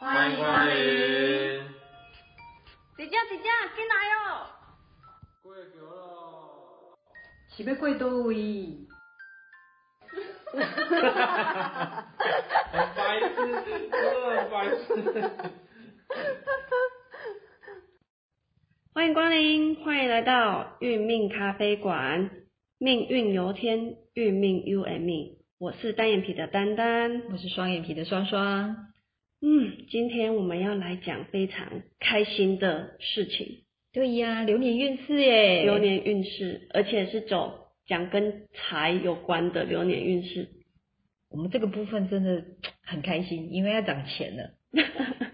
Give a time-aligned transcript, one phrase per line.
[0.00, 0.74] 欢迎光临。
[2.96, 4.46] 姐姐姐姐，进来哦。
[5.42, 6.96] 过桥咯。
[7.48, 8.86] 是要过倒位？
[10.52, 11.34] 哈哈哈哈
[11.66, 12.06] 哈！
[12.70, 14.86] 哈白痴，真的白痴。
[18.94, 22.30] 欢迎光临，欢迎来到运命咖啡馆。
[22.78, 25.38] 命运由天，运命由命。
[25.58, 28.76] 我是单眼皮的丹丹，我是双眼皮的双双。
[29.40, 33.62] 嗯，今天我们要来讲非常开心的事情。
[33.92, 40.48] 对呀，流年运势耶，流年运势，而且是走讲跟财有关的流年运势。
[41.30, 42.44] 我们这个部分真的
[42.82, 44.50] 很开心，因为要涨钱了。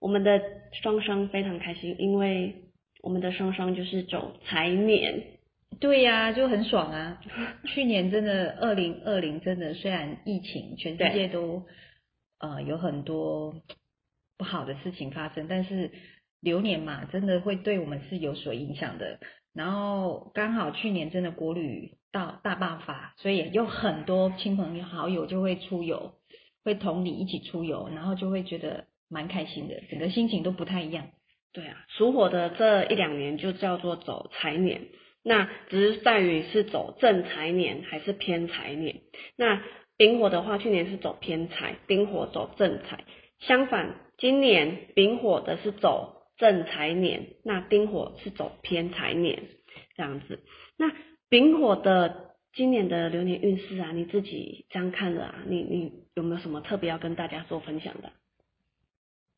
[0.00, 0.40] 我们的
[0.82, 2.54] 双双非常开心，因为
[3.02, 5.22] 我们的双双就是走财年。
[5.78, 7.20] 对呀，就很爽啊！
[7.68, 11.66] 去年真的二零二零真的，虽然疫情，全世界都。
[12.38, 13.54] 呃，有很多
[14.36, 15.90] 不好的事情发生，但是
[16.40, 19.18] 流年嘛，真的会对我们是有所影响的。
[19.54, 26.12] 然后刚好去年真的国旅到大爆发，所以有很多亲朋好友就会出游，
[26.62, 31.06] 会同你一起出游，然后就会觉得蛮开心的，整个心情都不太一样。
[31.54, 34.82] 对啊，属火的这一两年就叫做走财年，
[35.24, 39.00] 那只是在于是走正财年还是偏财年。
[39.36, 39.62] 那
[39.96, 43.04] 丙火的话，去年是走偏财，丁火走正财。
[43.38, 49.42] 相反，今年丙火的是走正财年，那丁火是走偏财年，
[49.96, 50.40] 这样子。
[50.76, 50.92] 那
[51.28, 58.12] 丙火的今年的流年运势啊，你自己这样看了啊，你你有没有什么特别要跟大家做分享的？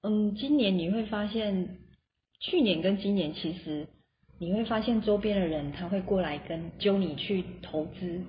[0.02, 1.78] 嗯，今年你会发现，
[2.40, 3.88] 去年跟今年其实
[4.38, 8.22] 你会发现周边的人他会过来跟揪你去投资。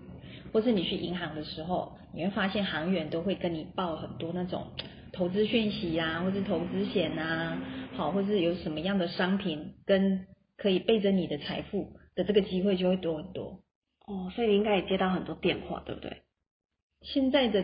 [0.51, 4.67] 或是你去银行的时候，你会发现行员都会跟你报很多那种
[5.11, 7.61] 投资讯息啊，或是投资险啊，
[7.95, 10.25] 好，或是有什么样的商品跟
[10.57, 13.61] 可以背着你的财富的这个机会就会多很多。
[14.05, 16.23] 哦，所以你应该也接到很多电话，对不对？
[17.01, 17.63] 现在的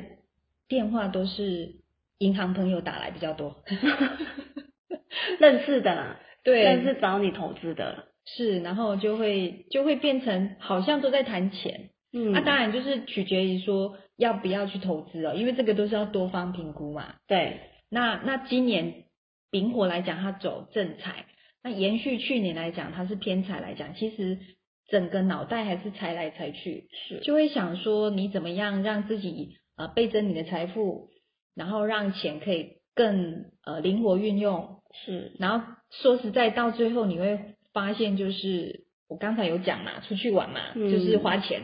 [0.68, 1.76] 电话都是
[2.20, 3.64] 银行朋友打来比较多，
[5.40, 11.90] 认识的， 对，认识找你投资的，是，然后就会就会变成好像都在谈钱。
[12.18, 17.16] 嗯，那当然就是取决于说要不要去投资哦，因为这个都是要多方评估嘛。
[17.28, 17.60] 对，
[17.90, 19.04] 那那今年
[19.52, 21.26] 丙火来讲，它走正财，
[21.62, 24.40] 那延续去年来讲，它是偏财来讲，其实
[24.88, 27.20] 整个脑袋还是财来财去，是。
[27.20, 31.10] 就会想说你怎么样让自己呃倍增你的财富，
[31.54, 41.64] 然后让钱可以更呃灵活运用，是，然后说实在到最后你会发现就是我刚才有讲嘛，出去玩嘛，就是花钱。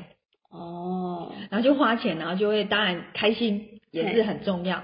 [0.51, 4.83] 哦，然后就花钱，然后就会当然开心也是很重要。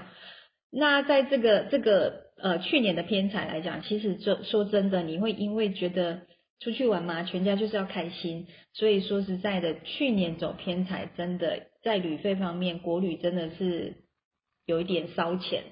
[0.70, 6.22] 那在这个这个呃去年的偏财来讲，其实说说真的，你会因为觉得
[6.58, 13.96] 出去玩嘛，全家就是要开心，所以说实在的，去年走偏财真的在旅费方面，国旅真的是
[14.64, 15.64] 有一点烧钱。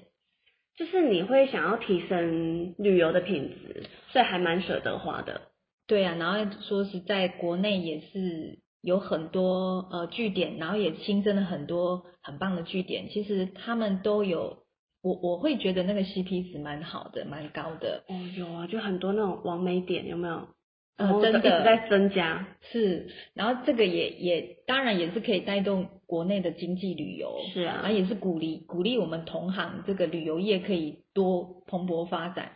[0.77, 5.41] 就是你会想要提升旅游的品质，所以还蛮舍得花的。
[5.87, 8.59] 对啊，然后说实在，国内也是。
[8.87, 13.09] 有很多呃据点，然后也新增了很多很棒的据点。
[13.09, 14.59] 其实他们都有，
[15.03, 18.05] 我我会觉得那个 CP 值蛮好的，蛮高的。
[18.07, 20.47] 哦，有啊，就很多那种完美点，有没有？
[20.95, 22.47] 呃，真的在增加。
[22.71, 27.41] 是，然后这个也也当然也是可以带动国内的经济旅游。
[27.53, 32.53] 是啊，然后也是鼓励鼓励我们同行这个旅游业可以多蓬勃发展。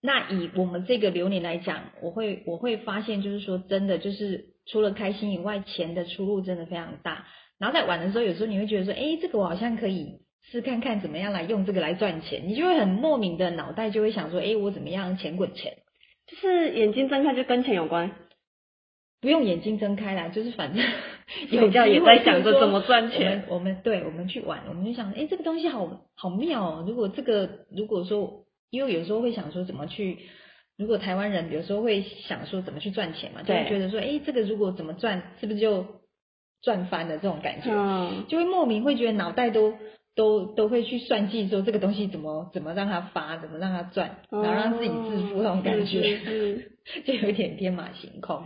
[0.00, 4.51] 那以我们这个流年来讲，我会我会发现就是说真的就是。
[4.66, 7.26] 除了开心以外，钱的出路真的非常大。
[7.58, 12.42] 然后在玩的时候，有时候你会觉得说，哎，这个我好像可以试看看怎么样来用这个来赚钱。
[12.48, 15.78] 你就会很莫名的脑袋就会想说，哎，我怎么样钱滚钱？
[16.26, 18.12] 就是眼睛睁开就跟钱有关，
[19.20, 20.84] 不用眼睛睁开啦，就是反正
[21.50, 23.44] 有觉也在想着怎么赚钱。
[23.48, 26.84] 我们对，我们去玩，我们就想，哎，这个东西好好妙哦。
[26.86, 30.18] 如果这个如果说，因为有时候会想说怎么去。
[30.82, 35.86] 如果台湾人有时候会想说怎么去赚钱嘛，就会觉得说，哎，这个如果怎么赚，是不是就
[36.60, 37.70] 赚翻了这种感觉？
[37.70, 39.74] 嗯，就会莫名会觉得脑袋都
[40.16, 46.18] 都都会去算计，说这个东西怎么怎么让它发，怎么让它赚，然后让自己致富那种感觉，
[47.06, 48.42] 就有点天马行空。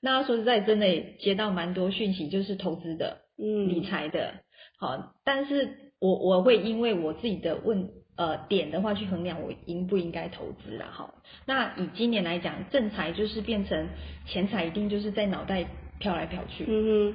[0.00, 0.86] 那说实在，真的
[1.18, 4.34] 接到蛮多讯息，就是投资的，嗯，理财的，
[4.78, 7.90] 好，但是我我会因为我自己的问。
[8.22, 11.12] 呃，点的话去衡量我应不应该投资啦，哈。
[11.44, 13.88] 那以今年来讲，正财就是变成
[14.26, 15.66] 钱财一定就是在脑袋
[15.98, 17.14] 飘来飘去，嗯哼。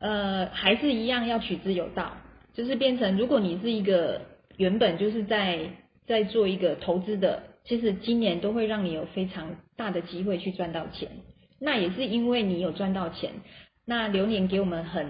[0.00, 2.16] 呃，还是一样要取之有道，
[2.52, 4.22] 就是变成如果你是一个
[4.56, 5.70] 原本就是在
[6.04, 11.08] 在做一个投资的，其实今年都会让你有非常大的机会去赚到钱。
[11.60, 13.30] 那也是因为你有赚到钱，
[13.86, 15.06] 那流年给我们很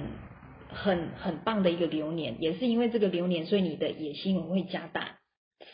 [0.68, 5.19] 很很棒的一个流年，也是因为这个流年，所以你的野心会加大。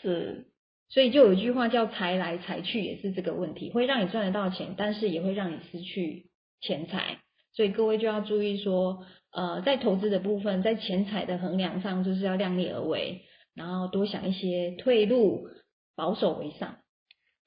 [0.01, 0.47] 是，
[0.89, 6.27] 所以就有一句话叫“财来财去”，也是这个问题，会让你赚得到钱，但是也会让你失去
[6.61, 7.19] 钱财。
[7.53, 13.23] 所以各位就要注意说，呃，在投资的部分，在钱财的衡量上，就是要量力而为，
[13.55, 15.47] 然后多想一些退路，
[15.95, 16.77] 保守为上。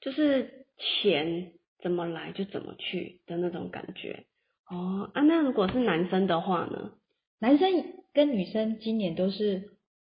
[0.00, 1.52] 就是钱
[1.82, 4.25] 怎么来就怎么去的那种感觉。
[4.69, 6.93] 哦，啊，那如果是男生的话呢？
[7.38, 7.70] 男生
[8.12, 9.70] 跟女生今年都是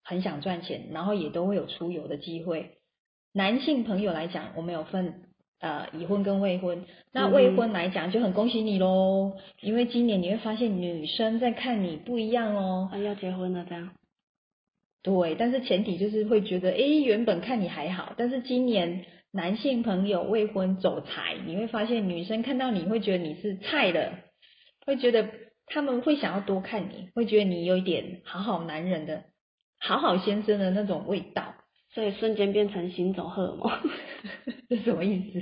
[0.06, 2.78] 很想赚钱，然后也都会有出游的机会。
[3.34, 5.24] 男性朋友来讲，我们有分
[5.60, 6.84] 呃已婚跟未婚。
[7.12, 12.88] 那未婚来讲就很恭喜你喽，因为今年你会发现女生在看你不一样哦。
[12.92, 13.90] 啊，要结婚了这样。
[15.02, 24.12] 对，但是前提就是会觉得，哎，原本看你还好，但是今年男性朋友未婚走财，你会发现女生看到你会觉得你是菜的，
[24.86, 25.28] 会觉得
[25.66, 29.24] 他们会想要多看你，会觉得你有一点好好男人的
[29.86, 31.54] 好好先生的那种味道，
[31.94, 33.70] 所以瞬间变成行走荷尔蒙，
[34.68, 35.40] 这什么意思？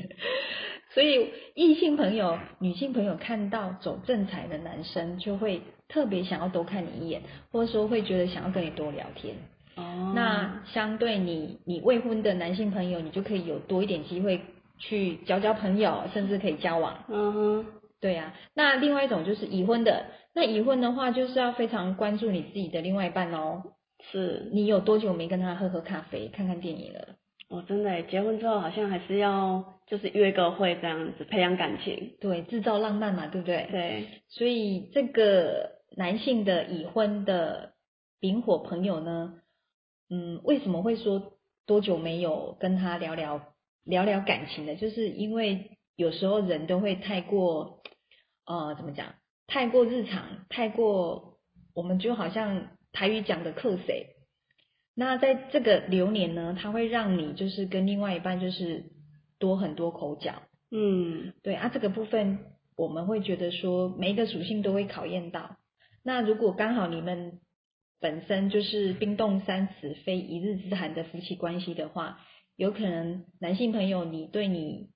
[0.93, 9.35] 所以异性朋友、女性朋友看到走正财的男生，就会特别想要多看你一眼，或者说会觉得想要跟你多聊天。
[9.76, 14.41] 哦，那相对你，你未婚的男性朋友，你就可以有多一点机会
[14.79, 17.05] 去交交朋友，甚至可以交往。
[17.08, 17.67] 嗯哼，
[18.00, 18.35] 对呀。
[18.55, 23.62] 那另外一种就是已婚的，那已婚的话就是要非常关注你自己的另外一半哦。
[24.11, 27.17] 是你有多久没跟他喝喝咖啡、看看电影了？
[27.49, 33.69] 哦，真的，结婚之后好像还是要就是约个会这样子培养感情，对，制造浪漫嘛，对不对？
[33.71, 34.09] 对。
[34.29, 37.75] 所以这个男性的已婚的
[38.19, 39.35] 丙火朋友呢？
[40.11, 41.35] 嗯，为什么会说
[41.67, 43.43] 多久没有跟他聊聊
[43.85, 44.75] 聊聊感情的？
[44.77, 47.83] 就是因为有时候人都会太过，
[48.47, 49.15] 呃，怎么讲？
[49.47, 51.39] 太过日常，太过，
[51.75, 54.06] 我们就好像台语讲的克谁？
[54.94, 58.87] 那在这个流年呢，它会让你就是跟另外一半就是
[59.38, 60.41] 多很多口角。
[60.70, 62.38] 嗯，对啊，这个部分
[62.75, 65.58] 我们会觉得说每一个属性都会考验到。
[66.02, 67.41] 那如果刚好你们。
[68.00, 72.20] 本身就是冰冻三尺非一日之寒的夫妻关系的话，
[72.55, 74.91] 有可能男性朋友你对你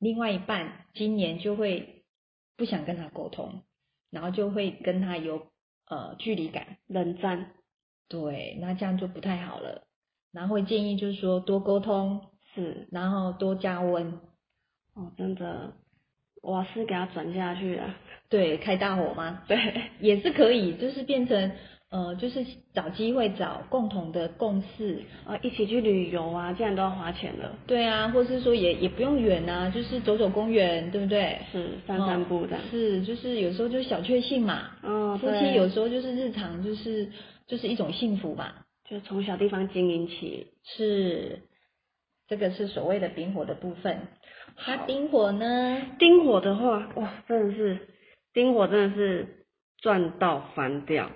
[0.00, 2.02] 另外一半今年就会
[2.56, 3.62] 不想跟他沟通，
[4.10, 5.52] 然后就会跟他有
[5.88, 7.52] 呃距离感、冷战。
[8.08, 9.82] 对，那这样就不太好了。
[10.32, 12.20] 然后会建议就是说多沟通，
[12.54, 14.20] 是，然后多加温。
[14.94, 15.72] 哦，真的，
[16.42, 17.94] 瓦斯给他转下去了？
[18.28, 19.42] 对，开大火吗？
[19.48, 19.58] 对，
[20.00, 21.52] 也是可以，就是变成。
[21.90, 22.44] 呃，就是
[22.74, 27.56] 找机会找共同的共识啊，一起去旅游啊，既然都要花钱了。
[27.66, 31.38] 对啊，或是说也也不用远啊，就是走走公园，对不对？
[31.50, 32.58] 是散散步的。
[32.70, 34.70] 是，就是有时候就小确幸嘛。
[34.82, 37.10] 嗯，夫妻有时候就是日常，就是
[37.46, 38.52] 就是一种幸福嘛。
[38.88, 40.48] 就从小地方经营起。
[40.64, 41.40] 是，
[42.28, 43.98] 这个是所谓的丙火的部分。
[44.66, 45.82] 那丁火呢？
[45.98, 47.88] 丁火的话，哇，真的是
[48.34, 49.46] 丁火，真的是
[49.80, 51.10] 赚到翻掉。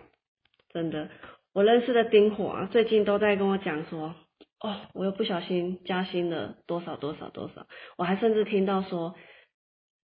[0.73, 1.11] 真的，
[1.53, 4.15] 我认识的丁火啊，最近都在跟我讲说，
[4.61, 7.67] 哦，我又不小心加薪了多少多少多少，
[7.99, 9.15] 我还甚至听到说，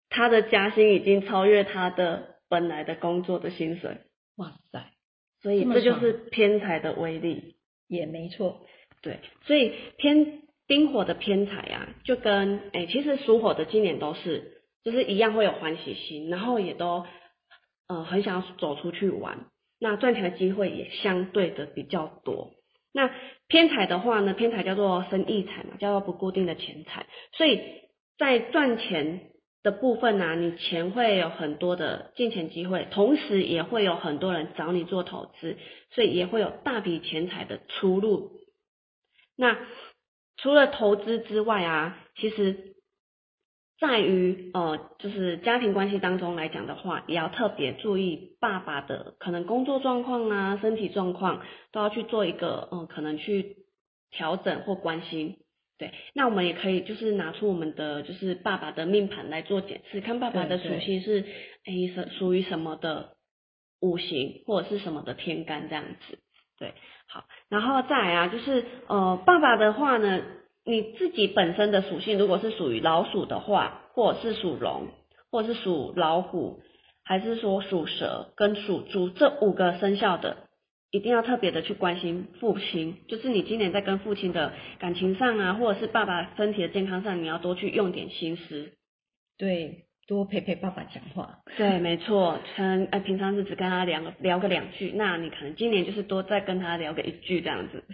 [0.09, 3.99] 他的加薪已经超越他的本来的工作的薪水。
[4.37, 4.90] 哇塞，
[5.42, 7.56] 所以这就是偏财的威力，
[7.88, 8.64] 也没错。
[9.02, 17.04] 对，所以偏丁火的偏财啊，就跟哎，其实属火的今年都是，就是一样会有欢喜心，然后也都
[17.87, 19.47] 呃很想要走出去玩。
[19.78, 22.52] 那赚钱的机会也相对的比较多。
[22.93, 23.11] 那
[23.49, 27.07] 偏财的话呢，偏财叫做生意财嘛，叫做不固定的钱财。
[27.33, 27.61] 所以
[28.19, 29.31] 在赚钱
[29.62, 35.57] 的部分呢，你钱会有很多的进钱机会，同时也会有很多人找你做投资，
[35.90, 38.33] 所以也会有大笔钱财的出路。
[39.37, 39.59] 那
[40.37, 42.74] 除了投资之外啊，其实。
[43.81, 53.57] 在于呃，就是家庭关系当中来讲的话，也要特别注意爸爸的可能工作状况啊、身体状况，都要去做一个嗯，可能去
[54.11, 55.38] 调整或关心。
[55.76, 61.25] 对，那我们也可以就是拿出我们的就是爸爸的命盘来做检视，看爸爸的属性是
[61.66, 63.16] 诶什属于什么的
[63.81, 66.21] 五行或者是什么的天干这样子。
[66.61, 66.75] 对，
[67.09, 70.23] 好，然后再来啊，就是呃，爸爸的话呢。
[70.64, 74.88] 你自己本身的属性，如果是属于老鼠的话，或者是属龙，
[75.30, 76.61] 或者是属老虎，
[77.04, 80.37] 还是说属蛇跟属猪这五个生肖的，
[80.90, 88.73] 一定要特别的去关心父亲，就是你今年在跟父亲的感情上啊，或者是爸爸身体的健康上，你要多去用点心思。
[89.37, 91.40] 对，多陪陪爸爸讲话。
[91.56, 97.85] 对，没错，可能呃平常是只跟他聊聊个两句，那你可能今年就是多再跟他聊个一句这样子，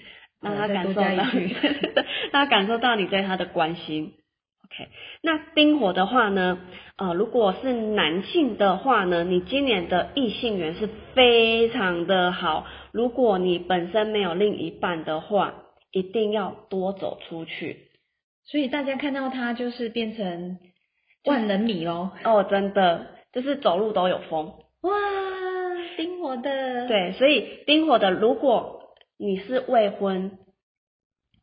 [0.40, 1.10] 让他感受到，
[2.32, 4.14] 让他感受到你对他的关心。
[4.64, 4.88] OK，
[5.22, 6.58] 那丁火的话呢，
[6.96, 12.66] 呃，如果是男性的话呢，你今年的异性缘是非常的好。
[12.92, 15.54] 如果你本身没有另一半的话，
[15.90, 17.88] 一定要多走出去。
[18.44, 20.58] 所以大家看到他就是变成
[21.24, 22.12] 万人迷哦。
[22.24, 24.54] 哦，真的，就是走路都有风。
[24.82, 24.92] 哇，
[25.96, 26.88] 丁火的。
[26.88, 28.79] 对，所以丁火的，如果
[29.20, 30.38] 你是未婚。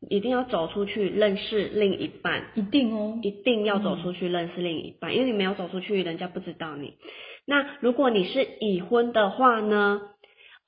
[0.08, 6.98] 一定要走出去认识另一半，一定哦，一定要走出去认识另一半，因为你没有走出去，人家不知道你。
[7.46, 10.00] 那如果你是已婚的话呢？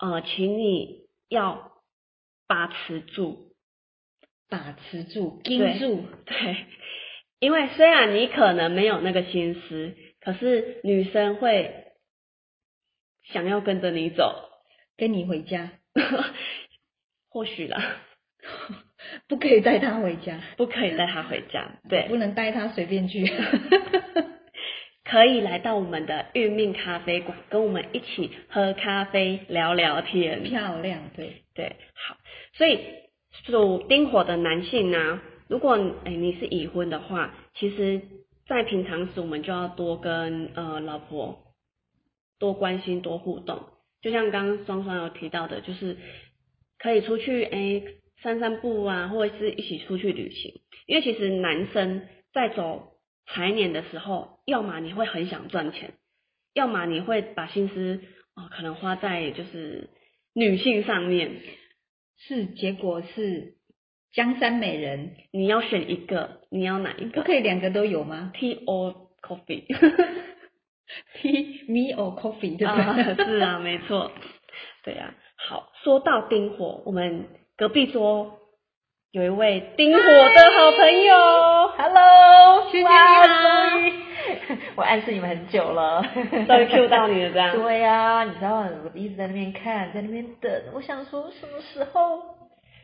[0.01, 1.71] 呃，请你要
[2.49, 3.53] 把持住，
[4.49, 6.57] 把持住，盯住， 对。
[7.39, 11.93] 因为虽然你可能没有那个心思，可是女生会
[13.33, 14.35] 想要跟着你走，
[14.97, 15.71] 跟你回家，
[17.31, 17.83] 或许啦。
[19.29, 23.27] 不可以带他回家，不可以带他回家， 对，不能带他随便去，
[25.05, 31.43] 可以来到我们的运命咖啡馆，跟我们一起喝咖啡聊聊天，漂亮，对。
[31.55, 32.17] 对，好，
[32.55, 32.81] 所以
[33.45, 38.01] 属丁火的男性呢，如果哎你是已婚的话，其实，
[38.47, 41.39] 在平常时我们就要多跟呃老婆
[42.39, 43.65] 多关心多互动，
[44.01, 45.99] 就像刚刚双双有提到的，就是
[46.81, 47.83] 可以出去哎。
[48.23, 50.61] 散散步啊，或者是一起出去旅行。
[50.87, 52.93] 因为其实男生在走
[53.27, 55.95] 财年的时候，要么你会很想赚钱，
[56.53, 58.03] 要么你会把心思
[58.37, 59.89] 哦可能花在就是
[60.35, 61.41] 女性上面。
[62.19, 63.55] 是，结果是
[64.13, 67.23] 江山美人，你要选一个，你要哪一个？
[67.23, 69.65] 不可以两个都有吗？Tea or coffee？Tea
[71.73, 72.59] me or coffee？
[72.59, 74.13] 对啊，是啊，没错。
[74.85, 75.30] 对啊，好，
[75.83, 77.27] 说到丁火，我们。
[77.57, 78.39] 隔壁桌
[79.13, 81.15] 有一位丁火的好朋友
[81.77, 82.89] ，Hello，徐姐
[83.83, 83.93] 你
[84.77, 86.03] 我暗示你们很久了，
[86.47, 87.55] 终于 Q 到你了，这样。
[87.55, 92.23] 对呀，你知道我一直在那边看，在那边等，我想说什么时候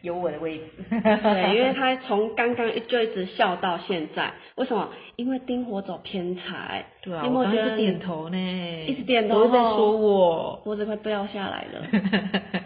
[0.03, 0.65] 有我的位置？
[0.91, 4.91] 对，因为他从刚刚就一直笑到现在，为什么？
[5.17, 6.85] 因为丁火走偏财。
[7.01, 12.63] 对啊，我刚直点头呢，一直点头，都在说我，脖子快掉下来了。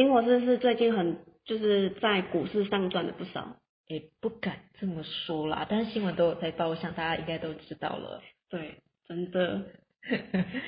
[0.00, 8.22] 丁火是是最近很就是在股市上赚了不少，也不敢这么说啦，但是新闻都有在报，我想大家应该都知道了。
[8.48, 8.76] 对，
[9.06, 9.62] 真的。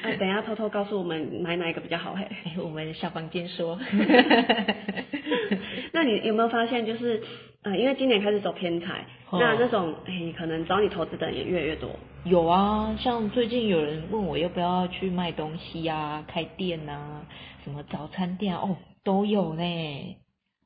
[0.03, 2.27] 哎，等下偷偷告诉我们买哪一个比较好嘿？
[2.63, 3.79] 我们下房间说。
[5.93, 7.23] 那你有没有发现，就是
[7.63, 11.91] 呃，因为今年开始走偏财，那那种哎，可能找你投资的人也越来越多。
[12.25, 17.25] 有啊，像最近有人问我要不要去卖东西啊，开店啊，
[17.65, 18.77] 什么早餐店哦。
[19.05, 20.17] 都有呢，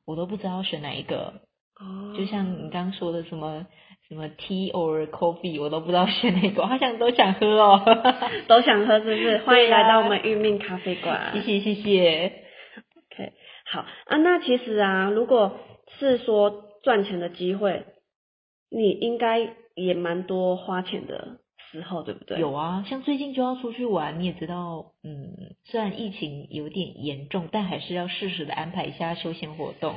[0.05, 1.41] 我都不知道选哪一个。
[1.79, 2.13] 哦。
[2.17, 3.67] 就像你刚刚说的什么
[4.07, 7.83] 什么 tea or coffee，我都不知道选哪个，好像都想喝哦。
[8.47, 9.37] 都想喝是不是？
[9.39, 11.31] 欢迎来到我们玉命咖啡馆。
[11.33, 12.43] 谢谢谢谢。
[13.13, 13.33] OK，
[13.71, 14.17] 好啊。
[14.17, 15.57] 那其实啊，如果
[15.99, 17.85] 是说赚钱的机会，
[18.69, 21.39] 你应该也蛮多花钱的。
[21.71, 22.39] 时候对不对？
[22.39, 29.95] 有啊，像最近就要出去玩，你也知道，嗯，虽然疫情有点严重，但还是要适时的安排一下休闲活动，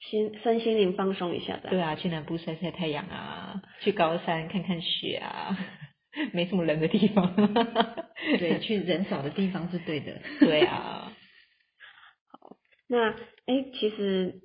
[0.00, 1.70] 心身心灵放松一下的。
[1.70, 5.56] 对啊，去南部晒晒太阳啊，去高山看看雪啊，
[6.32, 7.34] 没什么人的地方。
[8.38, 10.20] 对，去人少的地方是对的。
[10.40, 11.12] 对啊。
[12.30, 12.56] 好，
[12.88, 13.10] 那
[13.46, 14.42] 哎，其实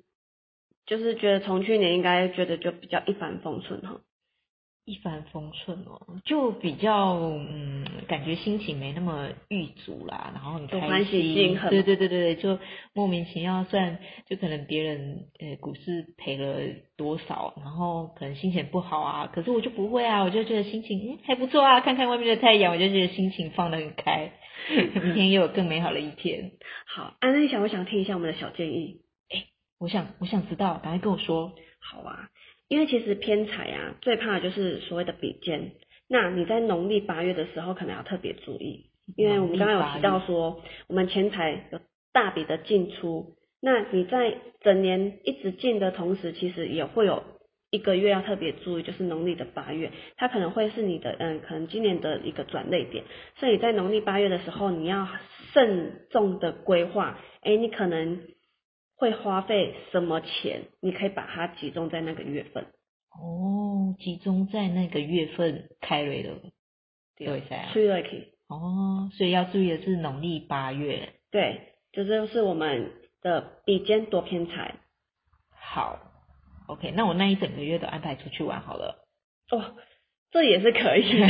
[0.86, 4.00] 就是觉得从去年应该觉得就比较一帆风顺哈。
[4.88, 12.58] 一帆风顺哦，就比较嗯，感觉心情没那么郁足啦，然后很开心，对对对对对，就
[12.94, 24.32] 莫名其妙，虽然就可能别人呃股市赔了多少，然后可能心情不好啊，可是我就不会啊，我就觉得心情嗯还不错啊，看看外面的太阳，我就觉得心情放得很开，
[24.70, 26.52] 明天又有更美好的一天。
[26.88, 29.02] 好，安那你想不想听一下我们的小建议？
[29.28, 29.44] 哎，
[29.78, 31.52] 我想我想知道，赶快跟我说。
[31.78, 32.30] 好啊。
[32.68, 35.72] 因为其实偏财啊，最怕的就是所谓的比肩。
[36.08, 41.80] 那你在农历八月的时候，可能要特别注意，因为我们刚刚有提到说，我们钱财有
[42.12, 43.34] 大笔的进出。
[43.60, 47.24] 那你在整年一直进的同时，其实也会有
[47.70, 53.04] 一个月要特别注意，就是农历的八月，它可能会是你的嗯，可能今年的一个转类点。
[53.36, 55.08] 所以在农历八月的时候，你要
[55.52, 58.20] 慎重的规划，哎，你可能
[58.98, 62.66] 会花费什么钱，你可以把它集中在那个月份。
[63.10, 66.34] 哦，集中在那个月份开瑞的，
[67.16, 67.70] 对噻。
[67.72, 68.32] 七月可以。
[68.48, 71.14] 哦，所以要注意的是农历八月。
[71.30, 72.90] 对，这就是我们
[73.22, 74.74] 的比肩多偏财。
[75.50, 75.98] 好
[76.66, 79.06] ，OK，那我那一整个月都安排出去玩好了。
[79.52, 79.76] 哦。
[80.30, 81.04] 这也是可以，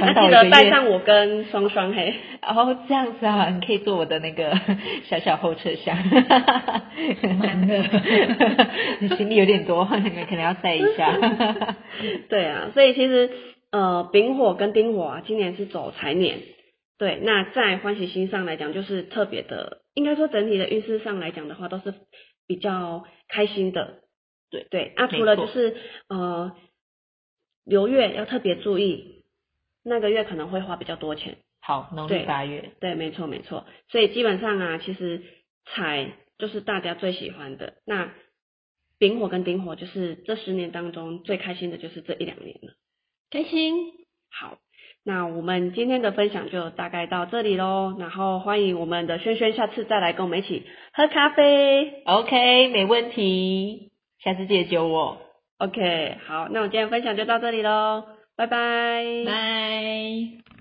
[0.00, 2.14] 那记得带上我跟双双嘿。
[2.42, 4.52] 哦，这样子啊，你可以坐我的那个
[5.08, 5.96] 小小后车厢。
[9.00, 11.16] 你行李有点多，你们可能要塞一下。
[12.28, 13.30] 对啊，所以其实
[13.72, 16.40] 呃，丙火跟丁火啊，今年是走财年。
[16.98, 21.94] 对，那在欢喜星上来讲，就是特别的，应该说整体的运势上来讲的话，都是
[22.46, 24.00] 比较开心的。
[24.50, 25.74] 对对，那除了就是
[26.10, 26.52] 呃。
[27.64, 29.24] 流月要特别注意，
[29.84, 31.38] 那个月可能会花比较多钱。
[31.62, 32.72] 好，农历八月。
[32.80, 33.66] 对，没错没错。
[33.88, 35.22] 所以基本上啊，其实
[35.66, 37.74] 财就是大家最喜欢的。
[37.84, 38.12] 那
[38.98, 42.72] 丙火跟丁火就是这十年当中最开心的就是这一两年了。
[43.30, 43.74] 开心。
[44.30, 44.58] 好，
[45.04, 47.94] 那我们今天的分享就大概到这里喽。
[47.98, 52.02] 然后欢迎我们的轩轩下次再来跟我们一起喝咖啡。
[52.04, 53.92] OK，没问题。
[54.18, 55.29] 下次记得揪我。
[55.60, 60.59] OK，好，那我今天分享就到这里喽，拜拜，拜。